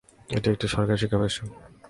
[0.29, 1.47] এটি একটি সরকারি শিক্ষা প্রতিষ্ঠান।